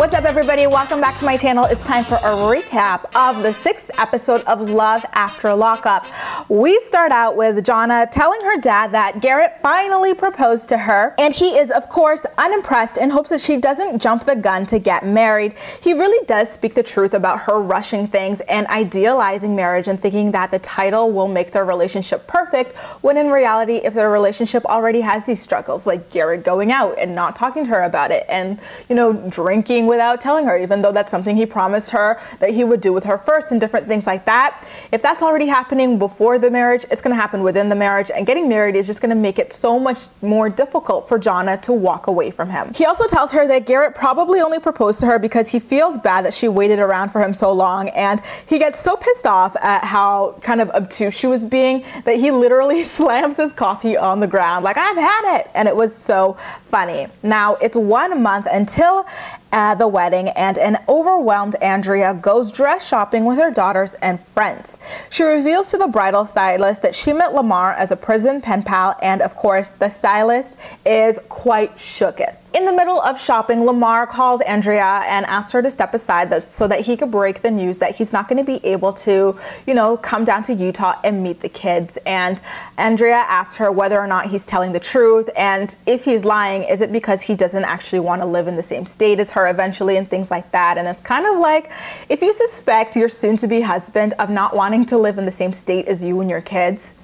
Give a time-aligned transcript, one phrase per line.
[0.00, 0.66] What's up, everybody?
[0.66, 1.66] Welcome back to my channel.
[1.66, 6.06] It's time for a recap of the sixth episode of Love After Lockup.
[6.48, 11.34] We start out with Jonna telling her dad that Garrett finally proposed to her, and
[11.34, 15.04] he is, of course, unimpressed and hopes that she doesn't jump the gun to get
[15.04, 15.52] married.
[15.82, 20.32] He really does speak the truth about her rushing things and idealizing marriage and thinking
[20.32, 25.02] that the title will make their relationship perfect, when in reality, if their relationship already
[25.02, 28.58] has these struggles, like Garrett going out and not talking to her about it, and,
[28.88, 32.64] you know, drinking without telling her, even though that's something he promised her that he
[32.64, 34.66] would do with her first and different things like that.
[34.92, 38.10] If that's already happening before the marriage, it's going to happen within the marriage.
[38.10, 41.60] And getting married is just going to make it so much more difficult for Jonna
[41.62, 42.72] to walk away from him.
[42.72, 46.24] He also tells her that Garrett probably only proposed to her because he feels bad
[46.24, 47.88] that she waited around for him so long.
[47.90, 52.16] And he gets so pissed off at how kind of obtuse she was being that
[52.16, 55.50] he literally slams his coffee on the ground, like, I've had it.
[55.54, 56.36] And it was so
[56.68, 57.08] funny.
[57.22, 59.06] Now, it's one month until
[59.52, 64.78] at the wedding, and an overwhelmed Andrea goes dress shopping with her daughters and friends.
[65.10, 68.96] She reveals to the bridal stylist that she met Lamar as a prison pen pal,
[69.02, 72.36] and of course, the stylist is quite shooketh.
[72.52, 76.66] In the middle of shopping, Lamar calls Andrea and asks her to step aside so
[76.66, 79.74] that he could break the news that he's not going to be able to, you
[79.74, 81.96] know, come down to Utah and meet the kids.
[82.06, 82.40] And
[82.76, 86.80] Andrea asks her whether or not he's telling the truth, and if he's lying, is
[86.80, 89.96] it because he doesn't actually want to live in the same state as her eventually
[89.96, 90.76] and things like that.
[90.76, 91.70] And it's kind of like
[92.08, 95.32] if you suspect your soon to be husband of not wanting to live in the
[95.32, 96.94] same state as you and your kids,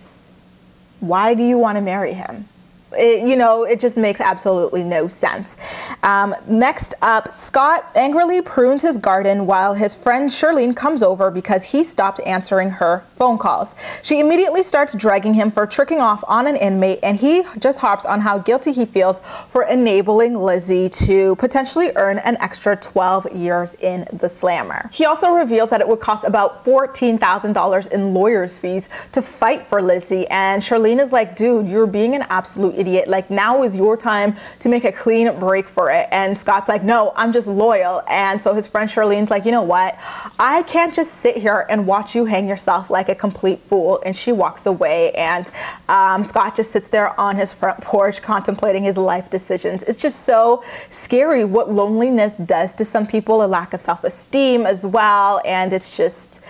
[0.98, 2.48] why do you want to marry him?
[2.92, 5.56] It, you know, it just makes absolutely no sense.
[6.04, 11.64] Um, next up, Scott angrily prunes his garden while his friend Shirlene comes over because
[11.64, 13.74] he stopped answering her phone calls.
[14.02, 18.04] She immediately starts dragging him for tricking off on an inmate, and he just harps
[18.04, 23.74] on how guilty he feels for enabling Lizzie to potentially earn an extra 12 years
[23.74, 24.88] in the slammer.
[24.92, 29.82] He also reveals that it would cost about $14,000 in lawyer's fees to fight for
[29.82, 33.08] Lizzie, and Shirlene is like, dude, you're being an absolute idiot.
[33.08, 36.08] Like now is your time to make a clean break for it.
[36.10, 38.02] And Scott's like, no, I'm just loyal.
[38.08, 39.98] And so his friend Charlene's like, you know what?
[40.38, 44.02] I can't just sit here and watch you hang yourself like a complete fool.
[44.04, 45.12] And she walks away.
[45.12, 45.50] And
[45.88, 49.82] um, Scott just sits there on his front porch contemplating his life decisions.
[49.84, 54.66] It's just so scary what loneliness does to some people, a lack of self esteem
[54.66, 55.40] as well.
[55.44, 56.42] And it's just,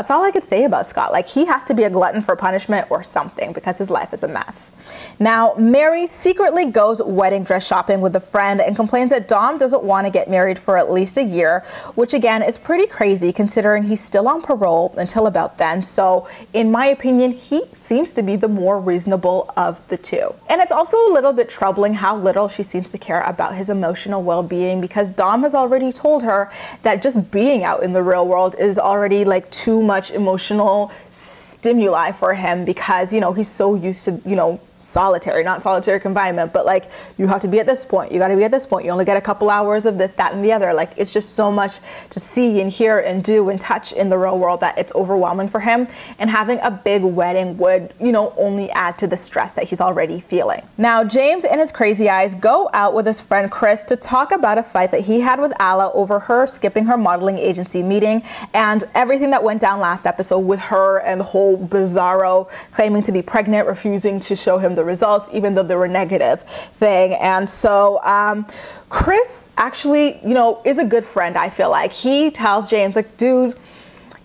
[0.00, 1.12] that's all I could say about Scott.
[1.12, 4.22] Like, he has to be a glutton for punishment or something because his life is
[4.22, 4.72] a mess.
[5.18, 9.82] Now, Mary secretly goes wedding dress shopping with a friend and complains that Dom doesn't
[9.84, 11.64] want to get married for at least a year,
[11.96, 15.82] which again is pretty crazy considering he's still on parole until about then.
[15.82, 20.34] So, in my opinion, he seems to be the more reasonable of the two.
[20.48, 23.68] And it's also a little bit troubling how little she seems to care about his
[23.68, 26.50] emotional well being because Dom has already told her
[26.80, 32.12] that just being out in the real world is already like too much emotional stimuli
[32.12, 36.52] for him because you know he's so used to you know solitary, not solitary confinement,
[36.52, 38.66] but like you have to be at this point, you got to be at this
[38.66, 38.84] point.
[38.84, 40.72] You only get a couple hours of this, that, and the other.
[40.74, 41.80] Like it's just so much
[42.10, 45.48] to see and hear and do and touch in the real world that it's overwhelming
[45.48, 45.86] for him.
[46.18, 49.80] And having a big wedding would, you know, only add to the stress that he's
[49.80, 50.62] already feeling.
[50.78, 54.58] Now, James and his crazy eyes go out with his friend Chris to talk about
[54.58, 58.22] a fight that he had with Alla over her skipping her modeling agency meeting
[58.54, 63.12] and everything that went down last episode with her and the whole bizarro claiming to
[63.12, 66.42] be pregnant, refusing to show him the results, even though they were negative
[66.74, 67.14] thing.
[67.14, 68.46] And so um,
[68.88, 71.92] Chris actually, you know, is a good friend, I feel like.
[71.92, 73.56] He tells James, like, dude,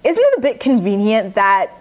[0.04, 1.72] isn't it a bit convenient that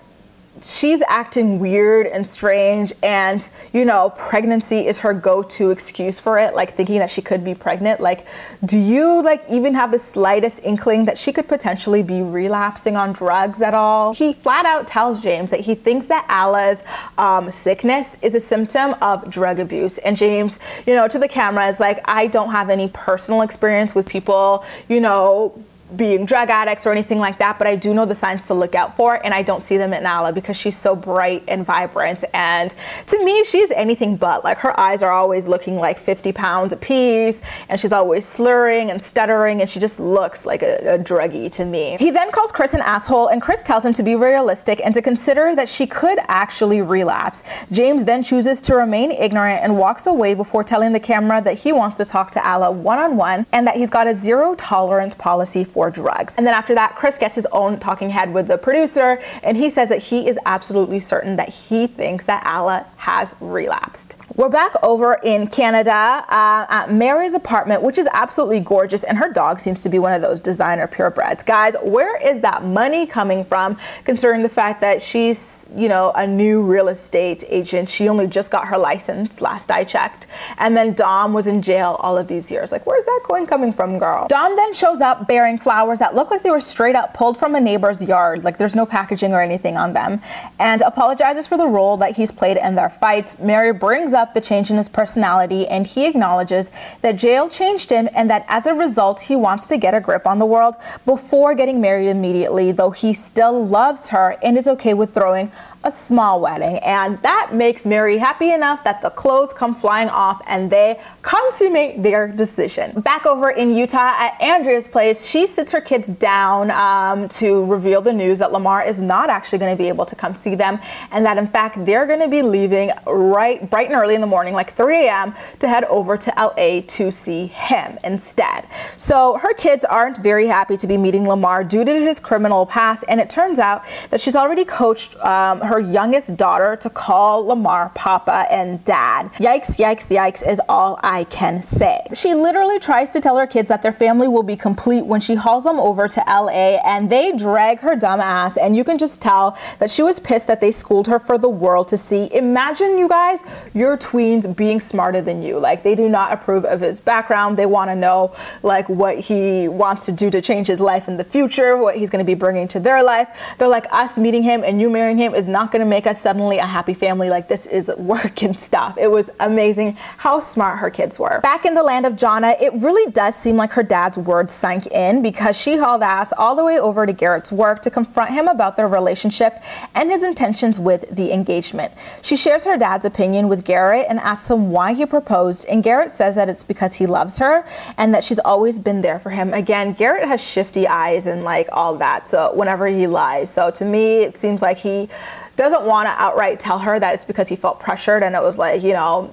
[0.64, 6.54] she's acting weird and strange and you know pregnancy is her go-to excuse for it
[6.54, 8.00] like thinking that she could be pregnant.
[8.00, 8.26] Like
[8.64, 13.12] do you like even have the slightest inkling that she could potentially be relapsing on
[13.12, 14.14] drugs at all?
[14.14, 16.82] He flat out tells james that he thinks that Alla's
[17.19, 19.98] um, sickness is a symptom of drug abuse.
[19.98, 23.94] And james you know to the camera is like i don't have any personal experience
[23.94, 25.62] with people you know
[25.97, 28.75] being drug addicts or anything like that, but I do know the signs to look
[28.75, 32.25] out for, and I don't see them in Alla because she's so bright and vibrant.
[32.33, 32.75] And
[33.07, 34.45] to me, she's anything but.
[34.45, 38.91] Like her eyes are always looking like 50 pounds a piece, and she's always slurring
[38.91, 41.97] and stuttering, and she just looks like a, a druggie to me.
[41.98, 45.03] He then calls Chris an asshole, and Chris tells him to be realistic and to
[45.03, 47.42] consider that she could actually relapse.
[47.71, 51.72] James then chooses to remain ignorant and walks away before telling the camera that he
[51.72, 55.15] wants to talk to Alla one on one and that he's got a zero tolerance
[55.15, 56.36] policy for drugs.
[56.36, 59.68] And then after that, Chris gets his own talking head with the producer, and he
[59.68, 64.16] says that he is absolutely certain that he thinks that Alla has relapsed.
[64.34, 69.30] We're back over in Canada uh, at Mary's apartment, which is absolutely gorgeous, and her
[69.30, 71.45] dog seems to be one of those designer purebreds.
[71.45, 76.27] Guys, where is that money coming from, considering the fact that she's, you know, a
[76.27, 77.91] new real estate agent?
[77.91, 81.98] She only just got her license last I checked, and then Dom was in jail
[82.01, 82.72] all of these years.
[82.72, 84.27] Like, where's that coin coming from, girl?
[84.28, 87.54] Dom then shows up bearing flowers that look like they were straight up pulled from
[87.54, 90.22] a neighbor's yard, like there's no packaging or anything on them,
[90.59, 93.38] and apologizes for the role that he's played in their fights.
[93.38, 96.70] Mary brings up the change in his personality, and he acknowledges
[97.00, 100.26] that jail changed him and that as a result, he wants to get a grip
[100.26, 104.94] on the world before getting married immediately, though he still loves her and is okay
[104.94, 105.50] with throwing
[105.84, 106.78] a small wedding.
[106.78, 112.02] And that makes Mary happy enough that the clothes come flying off and they consummate
[112.02, 113.00] their decision.
[113.02, 118.00] Back over in Utah at Andrea's place, she sits her kids down um, to reveal
[118.00, 120.78] the news that Lamar is not actually going to be able to come see them
[121.12, 124.27] and that in fact they're going to be leaving right bright and early in the
[124.27, 128.66] morning, like 3 a.m., to head over to LA to see him instead.
[128.97, 133.04] So her kids aren't very happy to be meeting Lamar due to his criminal past,
[133.09, 137.91] and it turns out that she's already coached um, her youngest daughter to call Lamar
[137.95, 139.33] Papa and Dad.
[139.34, 142.01] Yikes, yikes, yikes is all I can say.
[142.15, 145.34] She literally tries to tell her kids that their family will be complete when she
[145.34, 149.21] hauls them over to LA and they drag her dumb ass and you can just
[149.21, 152.28] tell that she was pissed that they schooled her for the world to see.
[152.34, 153.42] Imagine you guys,
[153.74, 155.59] your tweens being smarter than you.
[155.59, 157.56] Like they do not approve of his background.
[157.56, 161.16] They want to know like what he wants to do to change his life in
[161.16, 163.28] the future, what he's going to be bringing to their life.
[163.59, 166.21] They're like us meeting him and you marrying him is not going to make us
[166.21, 167.30] suddenly a happy family.
[167.30, 168.98] Like this is work and stuff.
[168.98, 171.41] It was amazing how smart her kids were.
[171.41, 174.86] Back in the land of Jonna, it really does seem like her dad's words sank
[174.88, 178.48] in because she hauled ass all the way over to Garrett's work to confront him
[178.48, 179.62] about their relationship
[179.94, 181.92] and his intentions with the engagement.
[182.22, 186.11] She shares her dad's opinion with Garrett and asks him why he proposed, and Garrett
[186.11, 187.66] says that it's because he loves her
[187.99, 189.53] and that she's always been there for him.
[189.53, 192.28] Again, Garrett has shifty eyes and like all that.
[192.28, 195.09] So whenever he lies, so to me, it seems like he
[195.57, 198.59] doesn't want to outright tell her that it's because he felt pressured and it was
[198.59, 199.33] like, you know,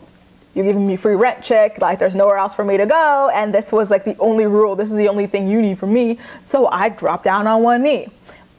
[0.53, 1.77] you're giving me free rent chick.
[1.79, 3.31] Like there's nowhere else for me to go.
[3.33, 4.75] And this was like the only rule.
[4.75, 6.19] This is the only thing you need from me.
[6.43, 8.07] So i dropped down on one knee.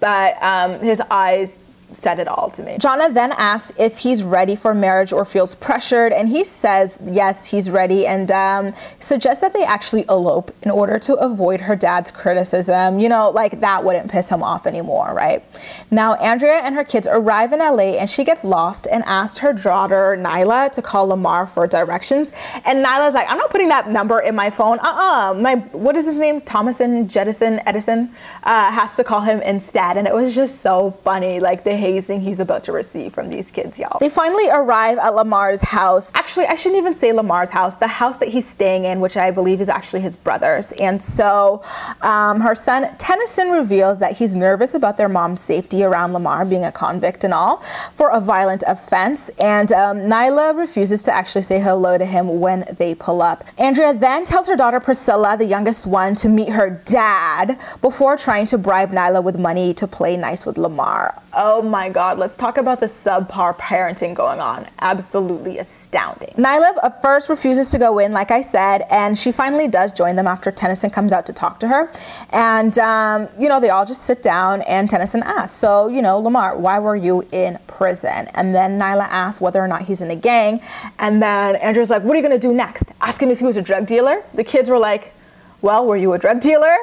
[0.00, 1.60] But um, his eyes
[1.92, 2.76] said it all to me.
[2.78, 7.46] Jonna then asks if he's ready for marriage or feels pressured, and he says yes,
[7.46, 12.10] he's ready, and um, suggests that they actually elope in order to avoid her dad's
[12.10, 12.98] criticism.
[12.98, 15.44] You know, like that wouldn't piss him off anymore, right?
[15.90, 19.52] Now, Andrea and her kids arrive in LA, and she gets lost and asks her
[19.52, 22.32] daughter Nyla to call Lamar for directions,
[22.64, 24.78] and Nyla's like, I'm not putting that number in my phone.
[24.80, 25.34] Uh-uh.
[25.34, 26.40] My what is his name?
[26.40, 28.10] Thomason, Jettison, Edison
[28.44, 31.40] uh, has to call him instead, and it was just so funny.
[31.40, 33.98] Like they hazing he's about to receive from these kids, y'all.
[33.98, 36.12] They finally arrive at Lamar's house.
[36.14, 39.32] Actually, I shouldn't even say Lamar's house, the house that he's staying in, which I
[39.32, 40.70] believe is actually his brother's.
[40.72, 41.62] And so
[42.02, 46.64] um, her son, Tennyson, reveals that he's nervous about their mom's safety around Lamar being
[46.64, 47.56] a convict and all
[47.94, 49.28] for a violent offense.
[49.40, 53.44] And um, Nyla refuses to actually say hello to him when they pull up.
[53.58, 58.46] Andrea then tells her daughter Priscilla, the youngest one, to meet her dad before trying
[58.46, 61.20] to bribe Nyla with money to play nice with Lamar.
[61.34, 64.68] Oh my God, let's talk about the subpar parenting going on.
[64.80, 66.28] Absolutely astounding.
[66.36, 70.14] Nyla at first refuses to go in, like I said, and she finally does join
[70.14, 71.90] them after Tennyson comes out to talk to her.
[72.28, 76.18] And, um, you know, they all just sit down and Tennyson asks, So, you know,
[76.18, 78.28] Lamar, why were you in prison?
[78.34, 80.60] And then Nyla asks whether or not he's in a gang.
[80.98, 82.92] And then Andrea's like, What are you going to do next?
[83.00, 84.22] Ask him if he was a drug dealer.
[84.34, 85.14] The kids were like,
[85.62, 86.76] Well, were you a drug dealer?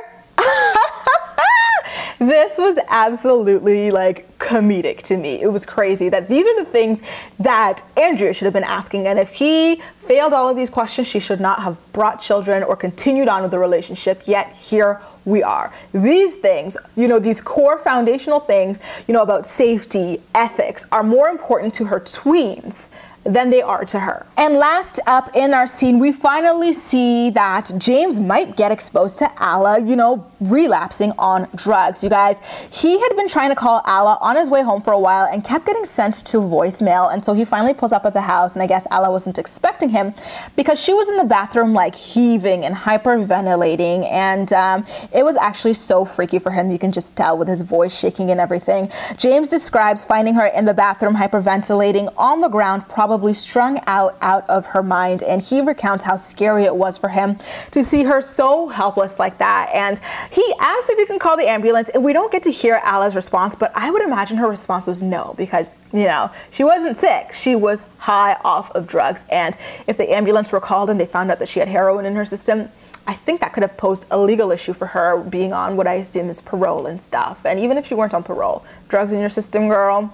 [2.20, 5.42] This was absolutely like comedic to me.
[5.42, 7.00] It was crazy that these are the things
[7.40, 9.08] that Andrea should have been asking.
[9.08, 12.76] And if he failed all of these questions, she should not have brought children or
[12.76, 14.24] continued on with the relationship.
[14.26, 15.74] Yet here we are.
[15.94, 21.30] These things, you know, these core foundational things, you know, about safety, ethics, are more
[21.30, 22.88] important to her tweens
[23.30, 24.26] than they are to her.
[24.38, 29.32] And last up in our scene, we finally see that James might get exposed to
[29.38, 32.04] Alla, you know, relapsing on drugs.
[32.04, 32.40] You guys,
[32.72, 35.44] he had been trying to call Alla on his way home for a while and
[35.44, 37.14] kept getting sent to voicemail.
[37.14, 39.90] And so he finally pulls up at the house, and I guess Alla wasn't expecting
[39.90, 40.14] him
[40.56, 44.10] because she was in the bathroom, like heaving and hyperventilating.
[44.12, 46.72] And um, it was actually so freaky for him.
[46.72, 48.92] You can just tell with his voice shaking and everything.
[49.18, 54.16] James describes finding her in the bathroom hyperventilating on the ground, probably probably strung out
[54.22, 55.24] out of her mind.
[55.24, 57.38] And he recounts how scary it was for him
[57.72, 59.70] to see her so helpless like that.
[59.74, 60.00] And
[60.32, 61.90] he asks if he can call the ambulance.
[61.90, 65.04] And we don't get to hear Alla's response, but I would imagine her response was
[65.04, 67.34] no, because, you know, she wasn't sick.
[67.34, 69.26] She was high off of drugs.
[69.30, 72.16] And if the ambulance were called and they found out that she had heroin in
[72.16, 72.70] her system,
[73.06, 75.96] I think that could have posed a legal issue for her being on what I
[75.96, 77.46] assume is parole and stuff.
[77.46, 80.14] And even if she weren't on parole, drugs in your system, girl,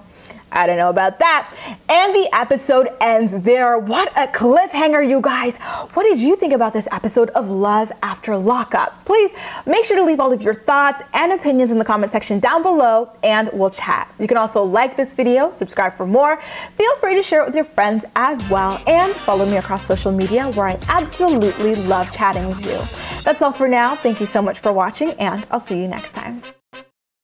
[0.52, 1.52] I don't know about that.
[1.88, 3.78] And the episode ends there.
[3.78, 5.56] What a cliffhanger, you guys.
[5.94, 9.04] What did you think about this episode of Love After Lockup?
[9.04, 9.32] Please
[9.66, 12.62] make sure to leave all of your thoughts and opinions in the comment section down
[12.62, 14.12] below and we'll chat.
[14.18, 16.40] You can also like this video, subscribe for more.
[16.76, 20.12] Feel free to share it with your friends as well and follow me across social
[20.12, 22.80] media where I absolutely love chatting with you.
[23.22, 23.96] That's all for now.
[23.96, 26.42] Thank you so much for watching and I'll see you next time.